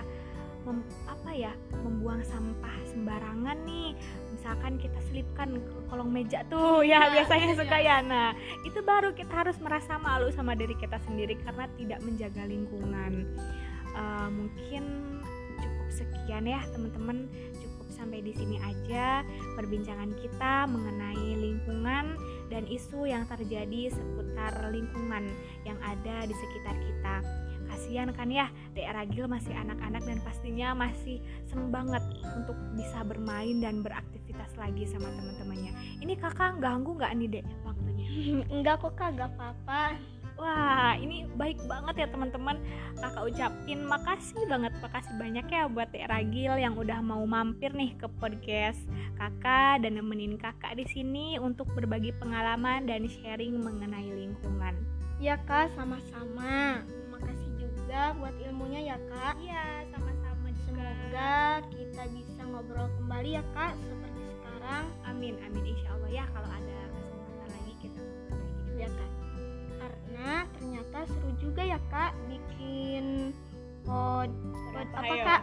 mem- 0.66 0.87
apa 1.07 1.31
ya, 1.35 1.52
membuang 1.83 2.23
sampah 2.23 2.76
sembarangan 2.90 3.59
nih. 3.66 3.95
Misalkan 4.35 4.78
kita 4.78 4.99
selipkan 5.11 5.59
ke 5.59 5.78
kolong 5.87 6.11
meja 6.11 6.42
tuh, 6.50 6.83
ya 6.83 7.07
Iya, 7.09 7.14
biasanya 7.14 7.47
iya. 7.52 7.59
suka 7.59 7.76
ya. 7.78 7.97
Nah, 8.02 8.28
itu 8.66 8.78
baru 8.83 9.14
kita 9.14 9.33
harus 9.33 9.57
merasa 9.62 9.99
malu 10.02 10.30
sama 10.34 10.58
diri 10.58 10.75
kita 10.78 10.99
sendiri 11.06 11.39
karena 11.43 11.71
tidak 11.78 12.00
menjaga 12.02 12.43
lingkungan. 12.47 13.13
Eh, 13.93 14.28
mungkin 14.32 14.84
cukup 15.63 15.89
sekian 15.93 16.49
ya, 16.49 16.65
teman-teman. 16.75 17.28
Cukup 17.54 17.87
sampai 17.93 18.19
di 18.19 18.34
sini 18.34 18.58
aja 18.58 19.23
perbincangan 19.54 20.10
kita 20.19 20.67
mengenai 20.67 21.39
lingkungan 21.39 22.19
dan 22.50 22.67
isu 22.67 23.06
yang 23.06 23.23
terjadi 23.30 23.95
seputar 23.95 24.75
lingkungan 24.75 25.30
yang 25.63 25.78
ada 25.87 26.26
di 26.26 26.34
sekitar 26.34 26.76
kita. 26.82 27.17
Kasihan 27.73 28.13
kan 28.13 28.28
ya, 28.28 28.52
Dek 28.76 28.85
Ragil 28.93 29.25
masih 29.25 29.56
anak-anak 29.56 30.04
dan 30.04 30.21
pastinya 30.21 30.76
masih 30.76 31.25
seneng 31.49 31.73
banget 31.73 32.04
untuk 32.37 32.56
bisa 32.76 33.00
bermain 33.00 33.65
dan 33.65 33.80
beraktivitas 33.80 34.52
lagi 34.61 34.85
sama 34.85 35.08
teman-temannya. 35.17 35.73
Ini 36.04 36.13
kakak 36.21 36.61
ganggu 36.61 36.93
nggak 37.00 37.13
nih 37.17 37.28
Dek 37.41 37.45
waktunya? 37.65 38.08
Enggak 38.54 38.85
kok 38.85 38.93
kak, 39.00 39.17
gak 39.17 39.32
apa-apa. 39.32 39.97
Wah, 40.41 40.97
ini 40.97 41.28
baik 41.37 41.61
banget 41.69 42.04
ya 42.04 42.06
teman-teman. 42.08 42.56
Kakak 42.99 43.25
ucapin 43.30 43.85
makasih 43.85 44.43
banget, 44.49 44.73
makasih 44.80 45.15
banyak 45.17 45.47
ya 45.49 45.69
buat 45.69 45.89
Dek 45.93 46.08
Ragil 46.08 46.52
yang 46.61 46.75
udah 46.76 47.00
mau 47.00 47.25
mampir 47.25 47.73
nih 47.73 47.97
ke 47.97 48.08
podcast 48.21 48.80
kakak 49.17 49.87
dan 49.87 50.00
nemenin 50.00 50.35
kakak 50.35 50.75
di 50.75 50.85
sini 50.89 51.39
untuk 51.39 51.71
berbagi 51.78 52.11
pengalaman 52.19 52.91
dan 52.91 53.06
sharing 53.06 53.61
mengenai 53.61 54.11
lingkungan. 54.11 54.75
Ya 55.23 55.39
kak, 55.47 55.71
sama-sama. 55.78 56.82
Juga 57.93 58.17
buat 58.17 58.33
ilmunya 58.41 58.81
ya 58.89 58.97
kak. 59.05 59.37
Iya, 59.37 59.85
sama-sama 59.93 60.49
Semoga 60.65 61.61
kita 61.69 62.02
bisa 62.09 62.41
ngobrol 62.49 62.89
kembali 62.97 63.37
ya 63.37 63.45
kak, 63.52 63.76
seperti 63.85 64.21
sekarang. 64.33 64.85
Amin, 65.05 65.37
amin 65.45 65.76
insya 65.76 65.93
Allah 65.93 66.09
ya 66.09 66.25
kalau 66.33 66.49
ada 66.49 66.78
kesempatan 66.89 67.49
lagi 67.52 67.73
kita 67.85 68.00
ngobrol 68.00 68.41
lagi 68.41 68.81
Ya 68.81 68.89
kak. 68.89 69.11
Karena 69.76 70.31
ternyata 70.57 70.99
seru 71.05 71.31
juga 71.37 71.63
ya 71.69 71.76
kak 71.93 72.13
bikin 72.33 73.05
pod 73.85 74.33
pod 74.73 74.89
apa 74.97 75.13
Ayo. 75.13 75.25
kak? 75.28 75.43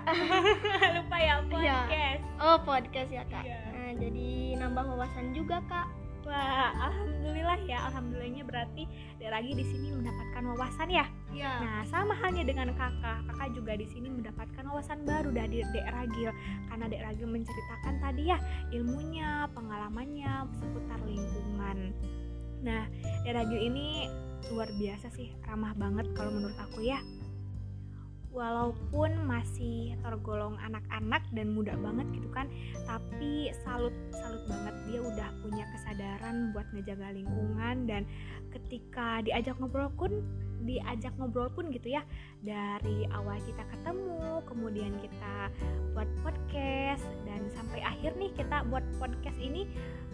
Lupa 0.97 1.17
ya 1.21 1.33
Iya. 1.53 1.77
podcast. 1.85 2.23
Oh 2.41 2.57
podcast 2.65 3.09
ya 3.13 3.23
kak. 3.29 3.45
Iya. 3.45 3.59
Nah, 3.77 3.91
jadi 3.93 4.29
nambah 4.57 4.83
wawasan 4.89 5.37
juga 5.37 5.61
kak. 5.69 5.85
Wah, 6.25 6.73
alhamdulillah 6.89 7.61
ya. 7.69 7.93
Alhamdulillahnya 7.93 8.41
berarti 8.41 8.89
Dek 9.21 9.29
Ragi 9.29 9.53
di 9.53 9.65
sini 9.69 9.93
mendapatkan 9.93 10.49
wawasan 10.49 10.89
ya. 10.89 11.05
Iya. 11.29 11.53
Nah, 11.61 11.81
sama 11.85 12.13
halnya 12.17 12.41
dengan 12.41 12.73
kakak. 12.73 13.25
Kakak 13.29 13.49
juga 13.53 13.77
di 13.77 13.85
sini 13.85 14.09
mendapatkan 14.09 14.65
wawasan 14.65 15.05
baru 15.05 15.29
dari 15.29 15.61
Dek 15.61 15.87
Ragil 15.93 16.31
karena 16.67 16.85
Dek 16.89 17.01
Ragil 17.05 17.27
menceritakan 17.29 17.95
tadi 18.01 18.23
ya 18.33 18.37
ilmunya, 18.73 19.45
pengalamannya 19.53 20.49
seputar 20.57 20.99
lingkungan. 21.05 21.93
Nah, 22.65 22.83
Dek 23.23 23.33
Ragil 23.33 23.61
ini 23.69 24.09
luar 24.49 24.73
biasa 24.73 25.13
sih, 25.13 25.29
ramah 25.45 25.77
banget 25.77 26.09
kalau 26.17 26.33
menurut 26.33 26.57
aku 26.57 26.81
ya. 26.81 26.97
Walaupun 28.29 29.25
masih 29.25 29.97
tergolong 30.05 30.53
anak-anak 30.61 31.25
dan 31.33 31.49
muda 31.49 31.73
banget 31.81 32.05
gitu 32.13 32.29
kan, 32.29 32.45
tapi 32.85 33.49
salut 33.65 33.93
salut 34.13 34.45
banget 34.45 34.75
dia 34.85 34.99
udah 35.01 35.29
punya 35.41 35.65
kesadaran 35.73 36.53
buat 36.53 36.69
ngejaga 36.69 37.09
lingkungan 37.13 37.89
dan 37.89 38.05
ketika 38.53 39.25
diajak 39.25 39.57
ngobrol 39.57 39.89
pun 39.97 40.21
diajak 40.63 41.15
ngobrol 41.15 41.47
pun 41.53 41.71
gitu 41.71 41.95
ya 41.95 42.03
dari 42.43 43.07
awal 43.15 43.39
kita 43.47 43.63
ketemu 43.71 44.43
kemudian 44.43 44.91
kita 44.99 45.49
buat 45.95 46.09
podcast 46.21 47.05
dan 47.23 47.47
sampai 47.55 47.79
akhir 47.79 48.13
nih 48.19 48.31
kita 48.35 48.67
buat 48.67 48.83
podcast 48.99 49.39
ini 49.39 49.65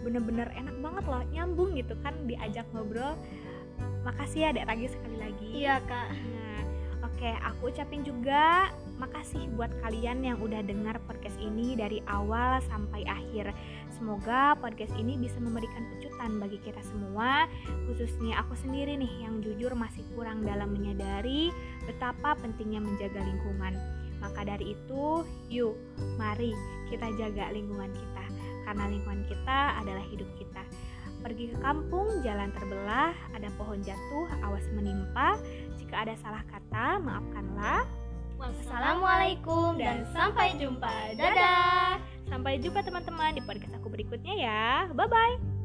bener-bener 0.06 0.46
enak 0.54 0.76
banget 0.78 1.04
loh 1.10 1.22
nyambung 1.34 1.74
gitu 1.74 1.98
kan 2.04 2.14
diajak 2.30 2.66
ngobrol. 2.70 3.18
Makasih 4.06 4.48
ya 4.48 4.50
Dek 4.54 4.70
Ragi 4.70 4.86
sekali 4.86 5.16
lagi. 5.18 5.46
Iya 5.66 5.82
kak. 5.82 6.08
Nah, 6.14 6.45
oke, 7.16 7.32
aku 7.40 7.72
ucapin 7.72 8.04
juga 8.04 8.68
makasih 9.00 9.48
buat 9.56 9.72
kalian 9.80 10.20
yang 10.20 10.36
udah 10.36 10.60
dengar 10.60 11.00
podcast 11.08 11.32
ini 11.40 11.72
dari 11.72 12.04
awal 12.12 12.60
sampai 12.68 13.08
akhir. 13.08 13.56
Semoga 13.96 14.52
podcast 14.60 14.92
ini 15.00 15.16
bisa 15.16 15.40
memberikan 15.40 15.80
pecutan 15.96 16.36
bagi 16.36 16.60
kita 16.60 16.84
semua, 16.84 17.48
khususnya 17.88 18.44
aku 18.44 18.52
sendiri 18.60 19.00
nih 19.00 19.24
yang 19.24 19.40
jujur 19.40 19.72
masih 19.72 20.04
kurang 20.12 20.44
dalam 20.44 20.76
menyadari 20.76 21.48
betapa 21.88 22.36
pentingnya 22.36 22.84
menjaga 22.84 23.24
lingkungan. 23.24 23.72
Maka 24.20 24.44
dari 24.44 24.76
itu, 24.76 25.24
yuk, 25.48 25.72
mari 26.20 26.52
kita 26.92 27.16
jaga 27.16 27.48
lingkungan 27.48 27.96
kita, 27.96 28.24
karena 28.68 28.92
lingkungan 28.92 29.24
kita 29.24 29.80
adalah 29.80 30.04
hidup 30.12 30.28
kita. 30.36 30.60
Pergi 31.24 31.50
ke 31.50 31.58
kampung, 31.58 32.20
jalan 32.22 32.52
terbelah, 32.52 33.10
ada 33.32 33.48
pohon 33.56 33.80
jatuh, 33.82 34.30
awas 34.46 34.62
menimpa. 34.76 35.40
Jika 35.86 36.02
ada 36.02 36.18
salah 36.18 36.42
kata, 36.50 36.98
maafkanlah. 36.98 37.86
Wassalamualaikum 38.42 39.78
dan 39.78 40.02
sampai 40.10 40.58
jumpa. 40.58 41.14
Dadah. 41.14 42.02
Sampai 42.26 42.58
jumpa 42.58 42.82
teman-teman 42.82 43.38
di 43.38 43.42
podcast 43.46 43.78
aku 43.78 43.94
berikutnya 43.94 44.34
ya. 44.34 44.90
Bye-bye. 44.90 45.55